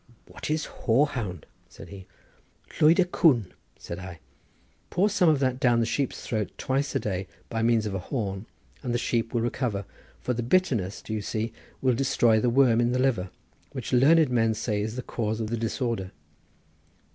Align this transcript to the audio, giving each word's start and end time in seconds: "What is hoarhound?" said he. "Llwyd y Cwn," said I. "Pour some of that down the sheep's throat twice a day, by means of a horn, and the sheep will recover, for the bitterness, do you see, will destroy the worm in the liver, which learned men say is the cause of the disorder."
"What 0.25 0.49
is 0.49 0.65
hoarhound?" 0.65 1.45
said 1.69 1.89
he. 1.89 2.07
"Llwyd 2.79 2.97
y 2.97 3.03
Cwn," 3.03 3.51
said 3.77 3.99
I. 3.99 4.19
"Pour 4.89 5.11
some 5.11 5.29
of 5.29 5.37
that 5.41 5.59
down 5.59 5.79
the 5.79 5.85
sheep's 5.85 6.25
throat 6.25 6.49
twice 6.57 6.95
a 6.95 6.99
day, 6.99 7.27
by 7.49 7.61
means 7.61 7.85
of 7.85 7.93
a 7.93 7.99
horn, 7.99 8.47
and 8.81 8.95
the 8.95 8.97
sheep 8.97 9.31
will 9.31 9.41
recover, 9.41 9.85
for 10.19 10.33
the 10.33 10.41
bitterness, 10.41 11.03
do 11.03 11.13
you 11.13 11.21
see, 11.21 11.53
will 11.83 11.93
destroy 11.93 12.39
the 12.39 12.49
worm 12.49 12.81
in 12.81 12.93
the 12.93 12.97
liver, 12.97 13.29
which 13.73 13.93
learned 13.93 14.31
men 14.31 14.55
say 14.55 14.81
is 14.81 14.95
the 14.95 15.03
cause 15.03 15.39
of 15.39 15.51
the 15.51 15.55
disorder." 15.57 16.09